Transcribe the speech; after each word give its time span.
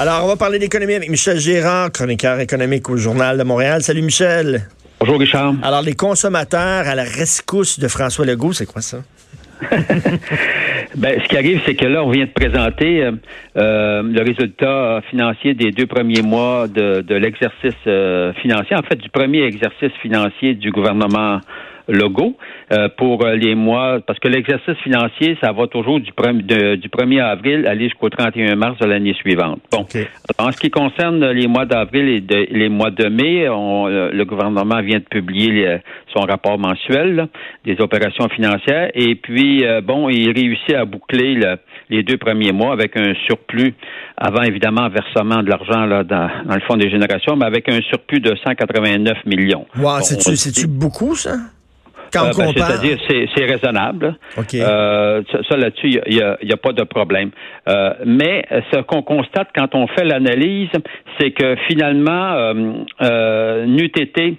Alors, 0.00 0.24
on 0.24 0.28
va 0.28 0.36
parler 0.36 0.58
d'économie 0.58 0.94
avec 0.94 1.10
Michel 1.10 1.36
Gérard, 1.36 1.92
chroniqueur 1.92 2.40
économique 2.40 2.88
au 2.88 2.96
Journal 2.96 3.36
de 3.36 3.42
Montréal. 3.42 3.82
Salut 3.82 4.00
Michel. 4.00 4.62
Bonjour 4.98 5.20
Richard. 5.20 5.52
Alors, 5.62 5.82
les 5.82 5.92
consommateurs 5.92 6.88
à 6.88 6.94
la 6.94 7.02
rescousse 7.02 7.78
de 7.78 7.86
François 7.86 8.24
Legault, 8.24 8.54
c'est 8.54 8.64
quoi 8.64 8.80
ça? 8.80 9.00
ben, 10.96 11.20
ce 11.22 11.28
qui 11.28 11.36
arrive, 11.36 11.60
c'est 11.66 11.74
que 11.74 11.84
là, 11.84 12.02
on 12.02 12.08
vient 12.08 12.24
de 12.24 12.30
présenter 12.30 13.04
euh, 13.04 13.12
euh, 13.58 14.02
le 14.02 14.22
résultat 14.22 15.02
financier 15.10 15.52
des 15.52 15.70
deux 15.70 15.86
premiers 15.86 16.22
mois 16.22 16.66
de, 16.66 17.02
de 17.02 17.14
l'exercice 17.16 17.74
euh, 17.86 18.32
financier, 18.40 18.76
en 18.76 18.82
fait, 18.82 18.96
du 18.96 19.10
premier 19.10 19.42
exercice 19.42 19.92
financier 20.00 20.54
du 20.54 20.70
gouvernement 20.70 21.42
Logo 21.90 22.36
euh, 22.72 22.88
pour 22.96 23.24
euh, 23.24 23.34
les 23.34 23.54
mois, 23.54 23.98
parce 24.06 24.18
que 24.18 24.28
l'exercice 24.28 24.76
financier, 24.82 25.36
ça 25.42 25.52
va 25.52 25.66
toujours 25.66 26.00
du, 26.00 26.12
du 26.12 26.88
1er 26.88 27.20
avril 27.20 27.66
aller 27.66 27.84
jusqu'au 27.84 28.08
31 28.08 28.54
mars 28.56 28.78
de 28.78 28.86
l'année 28.86 29.14
suivante. 29.14 29.60
Bon, 29.72 29.86
en 30.38 30.52
ce 30.52 30.58
qui 30.58 30.70
concerne 30.70 31.30
les 31.30 31.46
mois 31.46 31.66
d'avril 31.66 32.08
et 32.08 32.20
de, 32.20 32.46
les 32.50 32.68
mois 32.68 32.90
de 32.90 33.08
mai, 33.08 33.48
on, 33.48 33.88
euh, 33.88 34.10
le 34.12 34.24
gouvernement 34.24 34.80
vient 34.82 34.98
de 34.98 35.04
publier 35.04 35.78
son 36.14 36.22
rapport 36.22 36.58
mensuel 36.58 37.28
des 37.64 37.80
opérations 37.80 38.28
financières 38.28 38.90
et 38.94 39.14
puis, 39.14 39.64
bon, 39.82 40.08
il 40.08 40.32
réussit 40.32 40.74
à 40.74 40.84
boucler 40.84 41.38
les 41.88 42.02
deux 42.02 42.16
premiers 42.16 42.52
mois 42.52 42.72
avec 42.72 42.96
un 42.96 43.14
surplus 43.26 43.74
avant 44.16 44.42
évidemment 44.42 44.88
versement 44.88 45.42
de 45.42 45.50
l'argent 45.50 45.86
là 45.86 46.04
dans, 46.04 46.28
dans, 46.46 46.54
le 46.54 46.60
fonds 46.60 46.76
des 46.76 46.90
générations, 46.90 47.36
mais 47.36 47.46
avec 47.46 47.68
un 47.68 47.80
surplus 47.80 48.20
de 48.20 48.34
189 48.44 49.24
millions. 49.26 49.66
Wow, 49.78 50.00
c'est-tu 50.00 50.66
beaucoup 50.66 51.14
ça? 51.14 51.36
Euh, 52.16 52.32
ben, 52.36 52.52
c'est-à-dire, 52.54 52.98
c'est 53.08 53.44
raisonnable. 53.44 54.16
Euh, 54.54 55.22
ça, 55.48 55.56
là-dessus, 55.56 56.00
il 56.06 56.36
n'y 56.42 56.52
a, 56.52 56.56
pas 56.56 56.72
de 56.72 56.82
problème. 56.82 57.30
Euh, 57.68 57.94
mais 58.04 58.44
ce 58.72 58.80
qu'on 58.80 59.02
constate 59.02 59.48
quand 59.54 59.74
on 59.74 59.86
fait 59.88 60.04
l'analyse, 60.04 60.70
c'est 61.18 61.30
que 61.30 61.56
finalement, 61.68 62.34
euh, 63.02 63.66
n'eût 63.66 63.84
été 63.84 64.38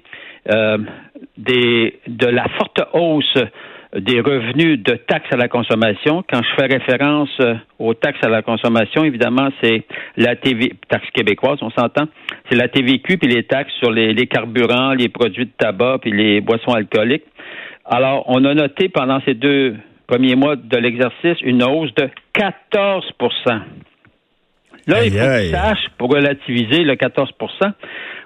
des, 1.38 2.00
de 2.08 2.28
la 2.28 2.46
forte 2.58 2.82
hausse 2.94 3.38
des 3.96 4.22
revenus 4.22 4.82
de 4.82 4.94
taxes 4.94 5.28
à 5.32 5.36
la 5.36 5.50
consommation. 5.50 6.24
Quand 6.32 6.42
je 6.42 6.56
fais 6.56 6.74
référence 6.74 7.30
aux 7.78 7.94
taxes 7.94 8.24
à 8.24 8.30
la 8.30 8.42
consommation, 8.42 9.04
évidemment, 9.04 9.50
c'est 9.62 9.84
la 10.16 10.38
TV, 10.38 10.74
taxe 10.88 11.10
québécoise, 11.14 11.60
on 11.62 11.72
s'entend, 11.72 12.06
c'est 12.50 12.56
la 12.56 12.70
TVQ 12.70 13.18
puis 13.18 13.28
les 13.28 13.44
taxes 13.44 13.74
sur 13.80 13.92
les, 13.92 14.14
les, 14.14 14.28
carburants, 14.28 14.94
les 14.94 15.10
produits 15.10 15.46
de 15.46 15.52
tabac 15.58 15.98
puis 16.02 16.12
les 16.12 16.40
boissons 16.40 16.72
alcooliques. 16.72 17.26
Alors, 17.94 18.24
on 18.28 18.46
a 18.46 18.54
noté 18.54 18.88
pendant 18.88 19.20
ces 19.26 19.34
deux 19.34 19.76
premiers 20.08 20.36
mois 20.36 20.56
de 20.56 20.78
l'exercice 20.78 21.38
une 21.42 21.62
hausse 21.62 21.94
de 21.96 22.10
14% 22.34 23.02
Là, 24.88 25.06
il 25.06 25.12
faut 25.12 25.18
que 25.18 25.52
sache, 25.52 25.90
pour 25.98 26.10
relativiser 26.10 26.84
le 26.84 26.94
14% 26.96 27.28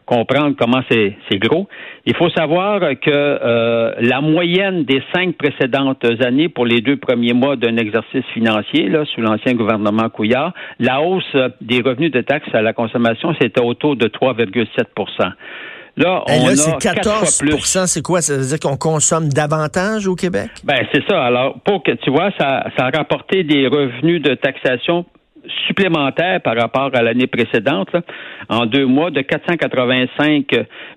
comprendre 0.05 0.55
comment 0.57 0.81
c'est 0.89 1.39
gros, 1.39 1.67
il 2.05 2.15
faut 2.15 2.29
savoir 2.29 2.79
que 2.79 3.09
euh, 3.09 3.95
la 3.99 4.21
moyenne 4.21 4.83
des 4.83 5.01
cinq 5.13 5.35
précédentes 5.35 6.05
années 6.21 6.47
pour 6.47 6.67
les 6.67 6.81
deux 6.81 6.97
premiers 6.97 7.33
mois 7.33 7.55
d'un 7.55 7.75
exercice 7.77 8.23
financier, 8.31 8.87
là, 8.87 9.03
sous 9.05 9.21
l'ancien 9.21 9.55
gouvernement 9.55 10.09
Couillard, 10.09 10.53
la 10.79 11.01
hausse 11.01 11.35
des 11.59 11.81
revenus 11.81 12.11
de 12.11 12.21
taxes 12.21 12.53
à 12.53 12.61
la 12.61 12.73
consommation, 12.73 13.33
c'était 13.41 13.63
autour 13.63 13.95
de 13.95 14.07
3,7 14.07 14.83
Là, 15.97 16.23
on 16.27 16.47
là, 16.47 16.55
c'est 16.55 16.71
14% 16.71 17.87
C'est 17.87 18.01
quoi? 18.01 18.21
Ça 18.21 18.35
veut 18.35 18.45
dire 18.45 18.59
qu'on 18.59 18.75
consomme 18.75 19.29
davantage 19.29 20.07
au 20.07 20.15
Québec? 20.15 20.49
Ben, 20.63 20.85
c'est 20.93 21.03
ça. 21.07 21.23
Alors, 21.23 21.57
pour 21.63 21.83
que 21.83 21.91
tu 21.91 22.11
vois, 22.11 22.31
ça, 22.37 22.65
ça 22.77 22.87
a 22.87 22.97
rapporté 22.97 23.43
des 23.43 23.67
revenus 23.67 24.21
de 24.21 24.35
taxation 24.35 25.05
supplémentaires 25.67 26.41
par 26.41 26.55
rapport 26.55 26.89
à 26.93 27.01
l'année 27.01 27.27
précédente, 27.27 27.89
en 28.49 28.65
deux 28.65 28.85
mois, 28.85 29.11
de 29.11 29.21
485 29.21 30.45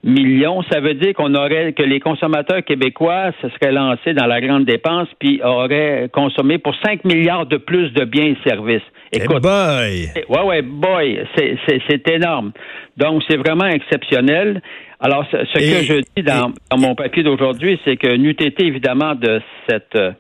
millions. 0.04 0.62
Ça 0.70 0.81
veut 0.81 0.94
dire 0.94 1.14
qu'on 1.14 1.34
aurait 1.34 1.72
que 1.72 1.82
les 1.82 2.00
consommateurs 2.00 2.64
québécois 2.64 3.32
se 3.42 3.48
seraient 3.50 3.72
lancés 3.72 4.14
dans 4.14 4.26
la 4.26 4.41
grande 4.41 4.64
dépense 4.64 5.08
puis 5.19 5.41
auraient 5.42 6.08
consommé 6.12 6.58
pour 6.58 6.75
5 6.84 7.04
milliards 7.04 7.47
de 7.47 7.56
plus 7.56 7.91
de 7.92 8.04
biens 8.04 8.25
et 8.25 8.48
services. 8.48 8.82
Eh 9.12 9.19
Écoute, 9.19 9.42
boy! 9.42 10.08
Ouais, 10.28 10.42
ouais, 10.42 10.62
boy, 10.62 11.25
c'est 11.37 12.08
énorme. 12.10 12.53
Donc, 12.97 13.22
c'est 13.28 13.37
vraiment 13.37 13.66
exceptionnel. 13.66 14.60
Alors, 15.00 15.25
ce, 15.31 15.36
que 15.36 15.84
je 15.84 16.00
dis 16.16 16.22
dans, 16.22 16.53
mon 16.76 16.94
papier 16.94 17.22
d'aujourd'hui, 17.22 17.78
c'est 17.84 17.97
que 17.97 18.16
n'eût 18.16 18.31
été 18.31 18.66
évidemment 18.66 19.14
de 19.14 19.41
cette 19.69 19.94
euh, 19.94 20.12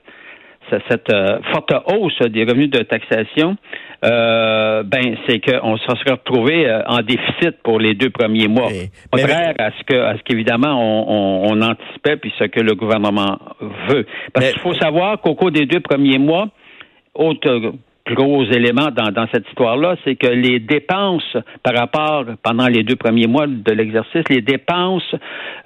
cette 0.90 1.10
euh, 1.10 1.38
forte 1.50 1.72
hausse 1.86 2.20
des 2.28 2.44
revenus 2.44 2.68
de 2.68 2.80
taxation, 2.80 3.56
euh, 4.04 4.82
ben 4.82 5.16
c'est 5.26 5.40
qu'on 5.40 5.78
se 5.78 5.86
serait 5.86 6.12
retrouvé 6.12 6.70
en 6.86 6.98
déficit 6.98 7.56
pour 7.62 7.80
les 7.80 7.94
deux 7.94 8.10
premiers 8.10 8.48
mois. 8.48 8.68
Contraire 9.10 9.54
à 9.58 9.70
ce 9.70 9.82
que 9.84 9.96
à 9.96 10.18
ce 10.18 10.22
qu'évidemment 10.24 10.78
on, 10.78 11.50
on, 11.50 11.62
anticipait 11.62 12.16
puis 12.16 12.34
ce 12.38 12.44
que 12.44 12.60
le 12.60 12.74
gouvernement 12.74 13.38
veut. 13.88 14.06
Parce 14.34 14.50
qu'il 14.50 14.60
faut 14.60 14.74
savoir 14.74 15.22
qu'au 15.22 15.34
cours 15.34 15.52
des 15.52 15.64
deux 15.64 15.80
premiers 15.80 16.18
mois, 16.18 16.48
autre 17.14 17.72
gros 18.14 18.44
élément 18.44 18.90
dans, 18.90 19.10
dans 19.10 19.26
cette 19.32 19.46
histoire-là, 19.48 19.96
c'est 20.04 20.16
que 20.16 20.26
les 20.26 20.60
dépenses 20.60 21.36
par 21.62 21.74
rapport, 21.74 22.24
pendant 22.42 22.66
les 22.66 22.82
deux 22.82 22.96
premiers 22.96 23.26
mois 23.26 23.46
de 23.46 23.72
l'exercice, 23.72 24.24
les 24.28 24.42
dépenses 24.42 25.14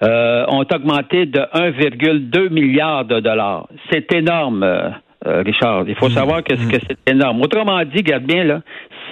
euh, 0.03 0.45
ont 0.49 0.65
augmenté 0.75 1.27
de 1.27 1.41
1,2 1.41 2.51
milliard 2.51 3.05
de 3.05 3.21
dollars. 3.21 3.69
C'est 3.91 4.13
énorme. 4.13 4.63
Euh, 4.63 4.91
euh, 5.25 5.43
Richard. 5.43 5.85
Il 5.87 5.95
faut 5.95 6.09
mmh. 6.09 6.15
savoir 6.15 6.43
que, 6.43 6.55
que 6.55 6.77
mmh. 6.77 6.81
c'est 6.89 7.11
énorme. 7.13 7.43
Autrement 7.43 7.81
dit, 7.85 7.99
regarde 7.99 8.25
bien, 8.25 8.43
là, 8.43 8.61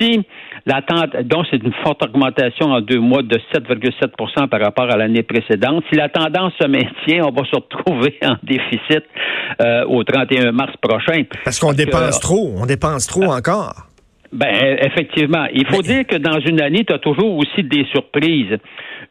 si 0.00 0.20
l'attente, 0.66 1.16
donc 1.24 1.46
c'est 1.50 1.62
une 1.62 1.72
forte 1.84 2.02
augmentation 2.02 2.66
en 2.66 2.80
deux 2.80 2.98
mois 2.98 3.22
de 3.22 3.38
7,7% 3.54 4.48
par 4.48 4.60
rapport 4.60 4.90
à 4.90 4.96
l'année 4.96 5.22
précédente. 5.22 5.84
Si 5.90 5.96
la 5.96 6.08
tendance 6.08 6.52
se 6.60 6.66
maintient, 6.66 7.24
on 7.24 7.32
va 7.32 7.44
se 7.44 7.56
retrouver 7.56 8.18
en 8.24 8.36
déficit 8.42 9.04
euh, 9.60 9.84
au 9.86 10.04
31 10.04 10.52
mars 10.52 10.72
prochain. 10.80 11.22
Parce 11.44 11.58
qu'on 11.58 11.72
dépense 11.72 12.20
trop, 12.20 12.54
on 12.56 12.66
dépense 12.66 13.06
trop 13.06 13.30
ah. 13.30 13.36
encore. 13.36 13.90
Ben, 14.32 14.78
effectivement. 14.80 15.46
Il 15.52 15.66
faut 15.66 15.82
dire 15.82 16.06
que 16.06 16.16
dans 16.16 16.38
une 16.38 16.60
année, 16.60 16.84
tu 16.84 16.94
as 16.94 16.98
toujours 16.98 17.36
aussi 17.36 17.64
des 17.64 17.84
surprises. 17.86 18.58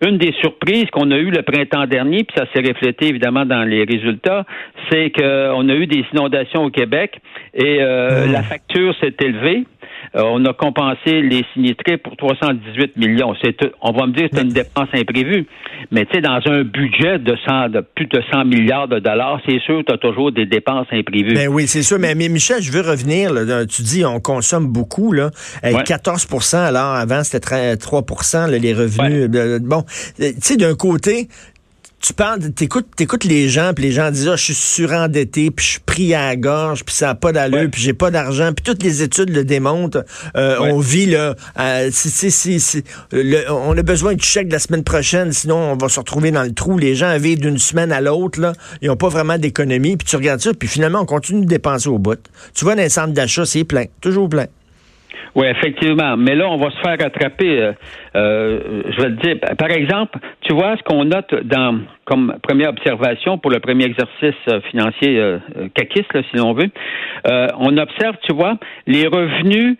Une 0.01 0.17
des 0.17 0.33
surprises 0.39 0.85
qu'on 0.91 1.11
a 1.11 1.17
eues 1.17 1.29
le 1.29 1.41
printemps 1.41 1.85
dernier, 1.87 2.23
puis 2.23 2.33
ça 2.37 2.45
s'est 2.53 2.66
reflété 2.66 3.07
évidemment 3.07 3.45
dans 3.45 3.63
les 3.63 3.83
résultats, 3.83 4.45
c'est 4.89 5.11
qu'on 5.11 5.67
a 5.67 5.73
eu 5.73 5.87
des 5.87 6.05
inondations 6.13 6.63
au 6.63 6.69
Québec 6.69 7.19
et 7.53 7.81
euh, 7.81 8.27
mmh. 8.27 8.31
la 8.31 8.43
facture 8.43 8.95
s'est 9.01 9.16
élevée. 9.21 9.66
Euh, 10.16 10.24
on 10.24 10.44
a 10.46 10.53
compensé 10.53 11.22
les 11.22 11.46
sinistrés 11.53 11.97
pour 11.97 12.16
318 12.18 12.97
millions. 12.97 13.34
C'est, 13.44 13.58
on 13.81 13.92
va 13.92 14.08
me 14.08 14.14
dire 14.14 14.30
que 14.30 14.38
c'est 14.38 14.44
une 14.44 14.50
dépense 14.50 14.90
imprévue, 14.94 15.46
mais 15.92 16.06
tu 16.06 16.16
sais, 16.16 16.22
dans 16.22 16.40
un 16.46 16.64
budget 16.64 17.20
de, 17.20 17.36
100, 17.47 17.70
de 17.70 17.81
plus 17.81 18.08
de 18.08 18.22
100 18.31 18.46
milliards 18.46 18.88
de 18.88 19.00
dollars, 19.00 19.40
c'est 19.47 19.59
sûr 19.59 19.80
que 19.80 19.88
tu 19.88 19.94
as 19.94 19.97
toujours 19.97 20.31
des 20.31 20.46
dépenses 20.46 20.88
imprévues. 20.92 21.34
Ben 21.34 21.47
oui, 21.47 21.68
c'est 21.68 21.84
sûr. 21.84 22.00
Mais, 22.00 22.16
Michel, 22.16 22.62
je 22.62 22.72
veux 22.72 22.81
revenir. 22.81 23.31
tu 23.68 23.81
dis 23.84 24.03
on 24.06 24.20
consomme 24.20 24.68
beaucoup. 24.68 25.12
Là, 25.12 25.30
14% 25.64 26.58
alors 26.58 26.96
avant, 26.96 27.24
c'était 27.24 27.76
3% 27.76 28.50
les 28.50 28.73
revenus. 28.73 29.29
Bon, 29.62 29.84
tu 30.17 30.34
sais, 30.40 30.58
d'un 30.58 30.76
côté, 30.76 31.28
tu 31.99 32.13
parles, 32.13 32.40
t'écoutes, 32.51 32.87
t'écoutes 32.96 33.25
les 33.25 33.49
gens, 33.49 33.73
puis 33.75 33.85
les 33.85 33.91
gens 33.91 34.09
disent, 34.09 34.29
ah, 34.29 34.35
je 34.35 34.43
suis 34.43 34.53
surendetté, 34.53 35.51
puis 35.51 35.66
je 35.66 35.72
suis 35.72 35.79
pris 35.79 36.13
à 36.13 36.28
la 36.28 36.35
gorge, 36.37 36.85
puis 36.85 36.96
ça 36.96 37.07
n'a 37.07 37.16
pas 37.16 37.31
d'allure, 37.31 37.69
puis 37.69 37.81
j'ai 37.81 37.93
pas 37.93 38.09
d'argent, 38.09 38.51
puis 38.53 38.63
toutes 38.63 38.84
les 38.84 39.03
études 39.03 39.29
le 39.29 39.43
démontrent. 39.43 40.05
Euh, 40.35 40.57
on 40.59 40.79
vit 40.79 41.07
là, 41.07 41.35
euh, 41.59 41.91
on 43.49 43.78
a 43.78 43.84
besoin 43.84 44.13
du 44.13 44.25
chèque 44.25 44.47
de 44.47 44.53
la 44.53 44.59
semaine 44.59 44.84
prochaine, 44.84 45.34
sinon 45.34 45.57
on 45.57 45.75
va 45.75 45.90
se 45.90 45.99
retrouver 45.99 46.31
dans 46.31 46.43
le 46.43 46.53
trou. 46.53 46.78
Les 46.78 46.96
gens 46.96 47.17
vivent 47.17 47.41
d'une 47.41 47.57
semaine 47.57 47.91
à 47.91 47.99
l'autre 47.99 48.40
là, 48.40 48.53
ils 48.81 48.87
n'ont 48.87 48.95
pas 48.95 49.09
vraiment 49.09 49.37
d'économie, 49.37 49.97
puis 49.97 50.07
tu 50.07 50.16
regardes 50.16 50.41
ça, 50.41 50.53
puis 50.53 50.69
finalement 50.69 51.02
on 51.02 51.05
continue 51.05 51.41
de 51.41 51.49
dépenser 51.49 51.90
au 51.90 51.97
bout. 51.97 52.19
Tu 52.53 52.63
vois, 52.63 52.75
dans 52.75 52.81
les 52.81 52.90
centres 52.90 53.13
d'achat, 53.13 53.45
c'est 53.45 53.66
plein, 53.66 53.85
toujours 53.99 54.29
plein. 54.29 54.45
Oui, 55.40 55.47
effectivement. 55.47 56.18
Mais 56.18 56.36
là, 56.36 56.50
on 56.50 56.58
va 56.58 56.70
se 56.70 56.78
faire 56.80 56.97
rattraper. 57.00 57.62
Euh, 57.62 57.72
euh, 58.18 58.82
je 58.90 59.02
vais 59.02 59.16
te 59.16 59.22
dire, 59.22 59.38
par 59.58 59.72
exemple, 59.72 60.20
tu 60.41 60.52
vois 60.52 60.76
ce 60.76 60.84
qu'on 60.84 61.06
note 61.06 61.34
dans 61.46 61.80
comme 62.03 62.36
première 62.44 62.72
observation 62.72 63.38
pour 63.38 63.50
le 63.50 63.62
premier 63.62 63.86
exercice 63.86 64.36
euh, 64.50 64.59
financier 64.70 65.18
euh, 65.18 65.38
CACIS, 65.74 66.03
si 66.30 66.38
l'on 66.38 66.52
veut. 66.52 66.70
on 67.58 67.78
observe, 67.78 68.18
tu 68.28 68.34
vois, 68.34 68.58
les 68.86 69.08
revenus 69.08 69.78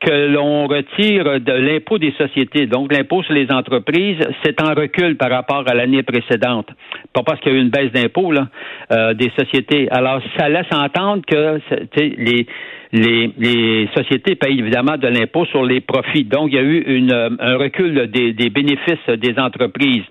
que 0.00 0.26
l'on 0.26 0.66
retire 0.66 1.40
de 1.40 1.52
l'impôt 1.52 1.98
des 1.98 2.12
sociétés. 2.18 2.66
Donc, 2.66 2.92
l'impôt 2.92 3.22
sur 3.22 3.32
les 3.32 3.50
entreprises, 3.52 4.18
c'est 4.42 4.60
en 4.60 4.74
recul 4.74 5.16
par 5.16 5.30
rapport 5.30 5.62
à 5.68 5.74
l'année 5.74 6.02
précédente. 6.02 6.68
Pas 7.16 7.22
parce 7.22 7.40
qu'il 7.40 7.50
y 7.50 7.54
a 7.54 7.58
eu 7.58 7.62
une 7.62 7.70
baisse 7.70 7.90
d'impôt 7.92 8.30
là, 8.30 8.48
euh, 8.92 9.14
des 9.14 9.32
sociétés. 9.38 9.88
Alors, 9.90 10.20
ça 10.36 10.50
laisse 10.50 10.66
entendre 10.70 11.22
que 11.26 11.58
les, 11.96 12.46
les, 12.92 13.30
les 13.38 13.88
sociétés 13.96 14.34
payent 14.34 14.58
évidemment 14.58 14.98
de 14.98 15.08
l'impôt 15.08 15.46
sur 15.46 15.64
les 15.64 15.80
profits. 15.80 16.24
Donc, 16.24 16.50
il 16.52 16.56
y 16.56 16.58
a 16.58 16.62
eu 16.62 16.78
une, 16.80 17.12
un 17.40 17.56
recul 17.56 18.10
des, 18.10 18.34
des 18.34 18.50
bénéfices 18.50 19.08
des 19.08 19.34
entreprises. 19.38 20.04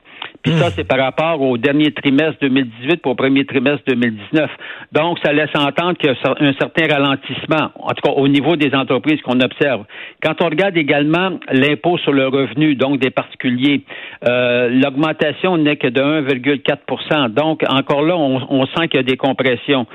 Puis 0.46 0.54
ça, 0.60 0.68
hmm. 0.68 0.74
c'est 0.76 0.84
par 0.84 1.00
rapport 1.00 1.42
au 1.42 1.58
dernier 1.58 1.92
trimestre 1.92 2.38
2018 2.42 3.02
pour 3.02 3.14
au 3.14 3.16
premier 3.16 3.46
trimestre 3.46 3.82
2019. 3.88 4.48
Donc, 4.92 5.18
ça 5.24 5.34
laisse 5.34 5.50
entendre 5.56 5.98
qu'il 5.98 6.12
y 6.12 6.14
a 6.14 6.36
un 6.40 6.54
certain 6.54 6.86
ralentissement, 6.88 7.72
en 7.74 7.94
tout 7.94 8.02
cas 8.04 8.12
au 8.12 8.28
niveau 8.28 8.56
des 8.56 8.76
entreprises 8.76 9.20
qu'on 9.24 9.40
observe. 9.40 9.86
Quand 10.22 10.36
on 10.44 10.46
regarde 10.46 10.78
également 10.78 11.40
l'impôt 11.52 11.98
sur 11.98 12.14
le 12.14 12.28
revenu, 12.28 12.76
donc 12.76 13.00
des 13.00 13.10
particuliers, 13.10 13.82
euh, 14.28 14.70
l'augmentation 14.70 15.58
n'est 15.58 15.78
que 15.78 15.88
de 15.88 16.00
1,4% 16.00 17.30
Donc, 17.30 17.64
encore 17.68 18.04
là, 18.04 18.16
on, 18.16 18.40
on 18.48 18.68
sent 18.68 18.88
qu'il 18.90 18.98
y 18.98 19.00
a 19.00 19.04
des 19.04 19.18
compressions. 19.18 19.88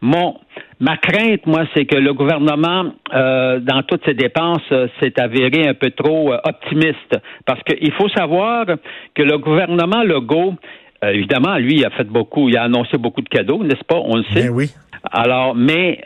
Mon, 0.00 0.36
Ma 0.78 0.98
crainte, 0.98 1.46
moi, 1.46 1.64
c'est 1.74 1.86
que 1.86 1.96
le 1.96 2.12
gouvernement, 2.12 2.92
euh, 3.14 3.60
dans 3.60 3.82
toutes 3.82 4.04
ses 4.04 4.12
dépenses, 4.12 4.60
euh, 4.72 4.88
s'est 5.00 5.18
avéré 5.18 5.66
un 5.66 5.72
peu 5.72 5.90
trop 5.90 6.32
euh, 6.32 6.38
optimiste. 6.44 7.18
Parce 7.46 7.62
qu'il 7.62 7.92
faut 7.92 8.10
savoir 8.10 8.66
que 9.14 9.22
le 9.22 9.38
gouvernement 9.38 10.02
Legault, 10.02 10.54
évidemment, 11.02 11.56
lui, 11.56 11.76
il 11.76 11.86
a 11.86 11.90
fait 11.90 12.04
beaucoup, 12.04 12.50
il 12.50 12.56
a 12.58 12.64
annoncé 12.64 12.98
beaucoup 12.98 13.22
de 13.22 13.28
cadeaux, 13.28 13.62
n'est-ce 13.64 13.84
pas? 13.84 13.96
On 13.96 14.16
le 14.16 14.24
sait. 14.34 14.48
Ben 14.48 14.50
oui. 14.50 14.70
Alors, 15.12 15.54
mais 15.54 16.00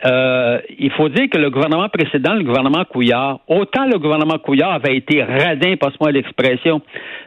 il 0.77 0.91
faut 0.91 1.09
dire 1.09 1.27
que 1.27 1.39
le 1.39 1.49
gouvernement 1.49 1.89
précédent, 1.89 2.35
le 2.35 2.43
gouvernement 2.43 2.85
Couillard, 2.85 3.39
autant 3.47 3.85
le 3.85 3.97
gouvernement 3.97 4.37
Couillard 4.37 4.73
avait 4.73 4.95
été 4.95 5.23
radin, 5.23 5.75
passe-moi 5.75 6.11
l'expression, 6.11 6.81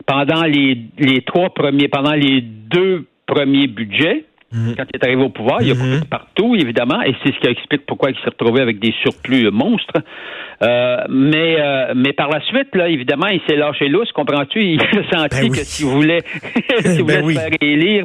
pendant 0.06 0.44
les, 0.44 0.78
les 0.98 1.22
trois 1.22 1.50
premiers, 1.50 1.88
pendant 1.88 2.12
les 2.12 2.42
deux 2.42 3.06
premiers 3.26 3.66
budgets, 3.66 4.24
Mhm. 4.54 4.76
Quand 4.76 4.84
il 4.92 4.96
est 4.96 5.04
arrivé 5.04 5.22
au 5.22 5.30
pouvoir, 5.30 5.62
il 5.62 5.72
a 5.72 5.74
coupé 5.74 5.98
mhm. 5.98 6.04
partout, 6.04 6.54
évidemment, 6.54 7.02
et 7.02 7.14
c'est 7.22 7.34
ce 7.34 7.40
qui 7.40 7.48
explique 7.48 7.86
pourquoi 7.86 8.10
il 8.10 8.16
s'est 8.16 8.30
retrouvé 8.30 8.60
avec 8.62 8.78
des 8.78 8.94
surplus 9.02 9.50
monstres. 9.50 10.00
Euh, 10.62 10.98
mais, 11.08 11.56
euh, 11.58 11.92
mais 11.96 12.12
par 12.12 12.28
la 12.28 12.40
suite, 12.42 12.74
là, 12.74 12.88
évidemment, 12.88 13.26
il 13.26 13.40
s'est 13.48 13.56
lâché 13.56 13.88
lousse, 13.88 14.12
comprends-tu? 14.12 14.64
Il 14.64 14.80
a 14.80 15.12
senti 15.12 15.48
ben 15.48 15.50
que 15.50 15.64
s'il 15.64 15.86
voulait, 15.86 16.22
s'il 16.80 17.04
ben 17.04 17.22
voulait 17.22 17.34
se 17.34 17.40
faire 17.40 17.58
élire, 17.60 18.04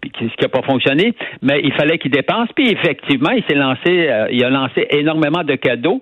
puis 0.00 0.12
ce 0.18 0.24
qui 0.24 0.42
n'a 0.42 0.48
pas 0.48 0.62
fonctionné, 0.62 1.12
mais 1.42 1.60
il 1.64 1.72
fallait 1.72 1.98
qu'il 1.98 2.12
dépense. 2.12 2.48
Puis 2.54 2.70
effectivement, 2.70 3.30
il 3.30 3.42
s'est 3.48 3.56
lancé, 3.56 4.08
euh, 4.08 4.28
il 4.30 4.44
a 4.44 4.50
lancé 4.50 4.86
énormément 4.90 5.42
de 5.42 5.56
cadeaux 5.56 6.00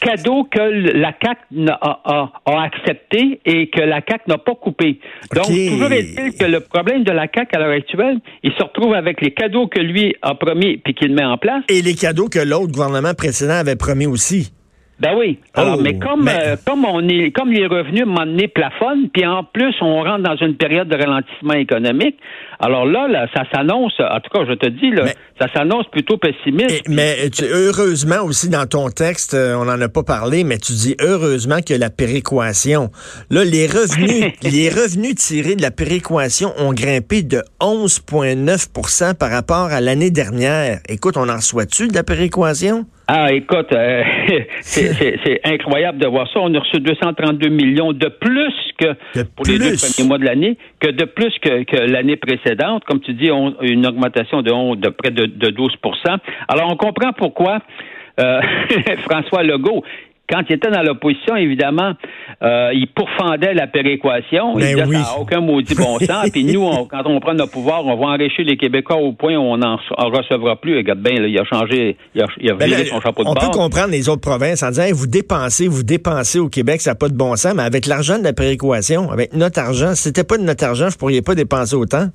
cadeau 0.00 0.44
que 0.44 0.60
la 0.98 1.12
CAC 1.12 1.38
a, 1.68 2.30
accepté 2.46 3.40
et 3.44 3.68
que 3.70 3.80
la 3.80 4.02
CAC 4.02 4.26
n'a 4.28 4.38
pas 4.38 4.54
coupé. 4.54 5.00
Donc, 5.34 5.46
toujours 5.46 5.92
est-il 5.92 6.34
que 6.38 6.44
le 6.44 6.60
problème 6.60 7.04
de 7.04 7.12
la 7.12 7.28
CAC 7.28 7.54
à 7.54 7.58
l'heure 7.58 7.72
actuelle, 7.72 8.18
il 8.42 8.52
se 8.52 8.62
retrouve 8.62 8.94
avec 8.94 9.20
les 9.20 9.32
cadeaux 9.32 9.66
que 9.66 9.80
lui 9.80 10.14
a 10.22 10.34
promis 10.34 10.78
puis 10.78 10.94
qu'il 10.94 11.14
met 11.14 11.24
en 11.24 11.38
place. 11.38 11.64
Et 11.68 11.82
les 11.82 11.94
cadeaux 11.94 12.28
que 12.28 12.38
l'autre 12.38 12.72
gouvernement 12.72 13.14
précédent 13.14 13.54
avait 13.54 13.76
promis 13.76 14.06
aussi. 14.06 14.52
Ben 14.98 15.14
oui. 15.14 15.38
Alors, 15.52 15.76
oh, 15.78 15.82
mais 15.82 15.98
comme 15.98 16.26
euh, 16.26 16.56
comme 16.66 16.86
on 16.86 17.06
est 17.06 17.30
comme 17.30 17.52
les 17.52 17.66
revenus 17.66 18.00
à 18.00 18.04
un 18.04 18.06
moment 18.06 18.24
donné 18.24 18.48
plafonnent, 18.48 19.10
puis 19.12 19.26
en 19.26 19.44
plus 19.44 19.74
on 19.82 20.02
rentre 20.02 20.22
dans 20.22 20.36
une 20.36 20.56
période 20.56 20.88
de 20.88 20.96
ralentissement 20.96 21.52
économique, 21.52 22.16
alors 22.60 22.86
là, 22.86 23.06
là 23.06 23.26
ça 23.34 23.42
s'annonce, 23.52 23.92
en 24.00 24.20
tout 24.20 24.30
cas 24.32 24.46
je 24.48 24.54
te 24.54 24.66
dis, 24.66 24.90
là, 24.92 25.04
ça 25.38 25.48
s'annonce 25.52 25.86
plutôt 25.88 26.16
pessimiste. 26.16 26.88
mais 26.88 27.28
heureusement 27.42 28.22
aussi 28.24 28.48
dans 28.48 28.64
ton 28.64 28.88
texte, 28.88 29.34
euh, 29.34 29.54
on 29.56 29.66
n'en 29.66 29.78
a 29.78 29.88
pas 29.90 30.02
parlé, 30.02 30.44
mais 30.44 30.56
tu 30.56 30.72
dis 30.72 30.96
heureusement 30.98 31.58
que 31.60 31.74
la 31.74 31.90
péréquation. 31.90 32.90
Là, 33.28 33.44
les 33.44 33.66
revenus, 33.66 34.32
les 34.42 34.70
revenus 34.70 35.16
tirés 35.16 35.56
de 35.56 35.62
la 35.62 35.70
péréquation 35.70 36.54
ont 36.56 36.72
grimpé 36.72 37.22
de 37.22 37.42
11,9% 37.60 39.14
par 39.14 39.30
rapport 39.30 39.66
à 39.66 39.82
l'année 39.82 40.10
dernière. 40.10 40.80
Écoute, 40.88 41.18
on 41.18 41.28
en 41.28 41.36
reçoit-tu 41.36 41.88
de 41.88 41.94
la 41.94 42.02
péréquation? 42.02 42.86
Ah, 43.08 43.32
écoute, 43.32 43.72
euh, 43.72 44.02
c'est 44.60 45.40
incroyable 45.44 45.98
de 45.98 46.08
voir 46.08 46.26
ça. 46.32 46.40
On 46.40 46.52
a 46.52 46.58
reçu 46.58 46.80
232 46.80 47.48
millions 47.48 47.92
de 47.92 48.08
plus 48.08 48.54
que 48.78 48.94
pour 49.36 49.46
les 49.46 49.58
deux 49.58 49.76
premiers 49.76 50.08
mois 50.08 50.18
de 50.18 50.24
l'année, 50.24 50.58
que 50.80 50.90
de 50.90 51.04
plus 51.04 51.32
que, 51.38 51.76
l'année 51.86 52.16
précédente. 52.16 52.84
Comme 52.84 53.00
tu 53.00 53.14
dis, 53.14 53.30
on, 53.30 53.54
une 53.62 53.86
augmentation 53.86 54.42
de, 54.42 54.76
de 54.76 54.88
près 54.88 55.12
de, 55.12 55.26
de 55.26 55.48
12% 55.50 56.18
Alors, 56.48 56.72
on 56.72 56.76
comprend 56.76 57.12
pourquoi 57.12 57.60
euh, 58.18 58.40
François 59.08 59.44
Legault, 59.44 59.84
quand 60.28 60.42
il 60.48 60.56
était 60.56 60.70
dans 60.70 60.82
l'opposition, 60.82 61.36
évidemment, 61.36 61.92
euh, 62.42 62.70
il 62.74 62.86
pourfendait 62.88 63.54
la 63.54 63.66
péréquation. 63.66 64.58
il 64.58 64.60
ben 64.60 64.84
disait 64.84 64.96
ça 64.96 65.14
n'a 65.14 65.18
aucun 65.18 65.40
maudit 65.40 65.74
bon 65.74 65.98
sens. 66.00 66.28
Puis 66.30 66.44
nous, 66.44 66.68
quand 66.86 67.02
on 67.06 67.18
prend 67.18 67.34
notre 67.34 67.52
pouvoir, 67.52 67.86
on 67.86 67.96
va 67.96 68.12
enrichir 68.12 68.44
les 68.44 68.56
Québécois 68.56 68.96
au 68.96 69.12
point 69.12 69.36
où 69.36 69.40
on 69.40 69.56
n'en 69.56 69.78
recevra 69.96 70.56
plus. 70.56 70.76
Regarde 70.76 71.00
bien, 71.00 71.14
il 71.14 71.38
a 71.38 71.44
changé, 71.44 71.96
il 72.14 72.22
a, 72.22 72.26
il 72.38 72.50
a 72.50 72.54
ben 72.54 72.84
son 72.84 73.00
chapeau 73.00 73.24
de 73.24 73.28
On 73.28 73.34
peut 73.34 73.48
comprendre 73.48 73.90
les 73.90 74.08
autres 74.08 74.20
provinces 74.20 74.62
en 74.62 74.68
disant 74.68 74.84
vous 74.92 75.06
dépensez, 75.06 75.66
vous 75.66 75.82
dépensez 75.82 76.38
au 76.38 76.48
Québec, 76.48 76.80
ça 76.82 76.90
n'a 76.90 76.94
pas 76.94 77.08
de 77.08 77.16
bon 77.16 77.36
sens, 77.36 77.54
mais 77.54 77.62
avec 77.62 77.86
l'argent 77.86 78.18
de 78.18 78.24
la 78.24 78.32
péréquation, 78.32 79.10
avec 79.10 79.32
notre 79.34 79.58
argent, 79.60 79.94
si 79.94 80.02
c'était 80.04 80.24
pas 80.24 80.36
de 80.36 80.42
notre 80.42 80.64
argent, 80.64 80.90
je 80.90 80.98
pourrais 80.98 81.22
pas 81.22 81.34
dépenser 81.34 81.74
autant. 81.74 82.08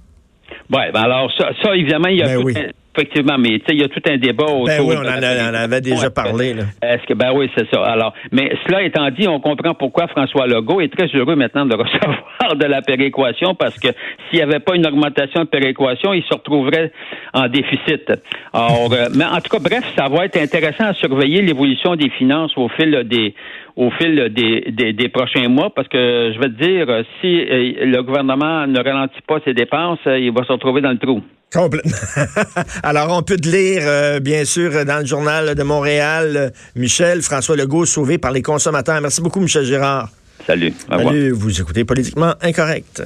Oui, 0.70 0.84
ben 0.94 1.02
alors 1.02 1.32
ça, 1.38 1.50
ça 1.64 1.76
évidemment, 1.76 2.10
il 2.10 2.18
y 2.18 2.22
a 2.22 2.28
ben 2.28 2.44
oui. 2.44 2.54
Effectivement, 2.94 3.38
mais 3.38 3.60
tu 3.60 3.66
sais, 3.68 3.74
il 3.74 3.80
y 3.80 3.84
a 3.84 3.88
tout 3.88 4.02
un 4.06 4.18
débat 4.18 4.44
autour. 4.44 4.66
Ben 4.66 4.82
oui, 4.82 4.96
on 4.98 5.06
en, 5.06 5.54
avait 5.54 5.80
déjà 5.80 6.10
parlé. 6.10 6.56
Est-ce 6.82 7.08
que 7.08 7.14
ben 7.14 7.32
oui, 7.34 7.50
c'est 7.56 7.70
ça. 7.70 7.82
Alors, 7.84 8.14
mais 8.34 8.52
cela 8.68 8.84
étant 8.84 9.10
dit, 9.12 9.30
on 9.30 9.40
comprend 9.40 9.74
pourquoi 9.74 10.08
François 10.08 10.46
Legault 10.46 10.82
est 10.82 10.94
très 10.94 11.08
heureux 11.18 11.38
maintenant 11.38 11.66
de 11.66 11.76
recevoir 11.78 12.56
de 12.58 12.66
la 12.66 12.82
péréquation 12.82 13.56
parce 13.56 13.80
que 13.80 13.88
s'il 14.30 14.40
n'y 14.40 14.42
avait 14.42 14.60
pas 14.60 14.76
une 14.76 14.86
augmentation 14.86 15.44
de 15.44 15.48
péréquation, 15.48 16.14
il 16.14 16.24
se 16.24 16.34
retrouverait 16.34 16.92
en 17.34 17.48
déficit. 17.48 18.12
Alors, 18.52 18.92
euh, 18.92 19.08
mais 19.16 19.24
en 19.24 19.40
tout 19.40 19.58
cas, 19.58 19.60
bref, 19.60 19.86
ça 19.98 20.10
va 20.10 20.26
être 20.26 20.38
intéressant 20.38 20.88
à 20.88 20.94
surveiller 20.94 21.42
l'évolution 21.42 21.96
des 21.96 22.10
finances 22.10 22.52
au 22.58 22.68
fil 22.68 23.04
des 23.06 23.34
au 23.78 23.90
fil 23.92 24.34
des, 24.34 24.92
des, 24.92 25.10
prochains 25.10 25.48
mois 25.48 25.74
parce 25.74 25.88
que 25.88 26.34
je 26.36 26.40
vais 26.40 26.50
te 26.50 26.62
dire, 26.62 27.06
si 27.22 27.40
euh, 27.40 27.86
le 27.86 28.04
gouvernement 28.04 28.68
ne 28.68 28.84
ralentit 28.84 29.22
pas 29.26 29.38
ses 29.46 29.54
dépenses, 29.54 30.00
il 30.06 30.34
va 30.34 30.44
se 30.44 30.52
retrouver 30.52 30.82
dans 30.82 30.92
le 30.92 30.98
trou. 30.98 31.22
Complètement. 31.54 31.92
Alors, 32.84 33.18
on 33.18 33.24
peut 33.24 33.38
te 33.38 33.50
lire, 33.50 33.84
euh, 33.86 34.20
bien 34.20 34.46
sûr, 34.46 34.86
dans 34.86 35.00
le 35.00 35.06
journal 35.06 35.54
de 35.54 35.64
Montréal, 35.64 36.34
euh, 36.38 36.50
Michel, 36.76 37.22
François 37.22 37.58
Legault, 37.58 37.86
sauvé 37.86 38.18
par 38.18 38.32
les 38.32 38.42
consommateurs. 38.42 39.02
Merci 39.02 39.22
beaucoup, 39.22 39.42
Michel 39.42 39.66
Gérard. 39.66 40.10
Salut. 40.48 40.74
Salut, 40.90 41.32
vous 41.32 41.62
écoutez 41.62 41.84
Politiquement 41.84 42.34
Incorrect. 42.42 43.04